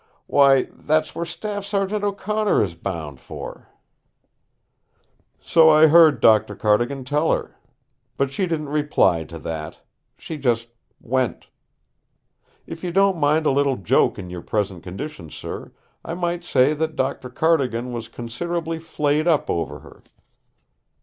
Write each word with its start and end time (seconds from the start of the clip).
"Why, 0.25 0.63
that's 0.73 1.13
where 1.13 1.25
Staff 1.25 1.63
Sergeant 1.63 2.03
O'Connor 2.03 2.63
is 2.63 2.73
bound 2.73 3.19
for!" 3.19 3.69
"So 5.39 5.69
I 5.69 5.85
heard 5.85 6.19
Doctor 6.21 6.55
Cardigan 6.55 7.03
tell 7.05 7.31
her. 7.31 7.55
But 8.17 8.31
she 8.31 8.47
didn't 8.47 8.69
reply 8.69 9.25
to 9.25 9.37
that. 9.37 9.81
She 10.17 10.39
just 10.39 10.69
went. 10.99 11.49
If 12.65 12.83
you 12.83 12.91
don't 12.91 13.19
mind 13.19 13.45
a 13.45 13.51
little 13.51 13.77
joke 13.77 14.17
in 14.17 14.31
your 14.31 14.41
present 14.41 14.81
condition, 14.81 15.29
sir, 15.29 15.71
I 16.03 16.15
might 16.15 16.43
say 16.43 16.73
that 16.73 16.95
Doctor 16.95 17.29
Cardigan 17.29 17.93
was 17.93 18.07
considerably 18.07 18.79
flayed 18.79 19.27
up 19.27 19.51
over 19.51 19.81
her. 19.81 20.01